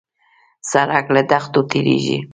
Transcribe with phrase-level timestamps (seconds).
[0.71, 2.17] سړک له دښتو تېرېږي.